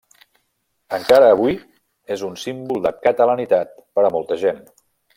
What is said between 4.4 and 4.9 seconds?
gent.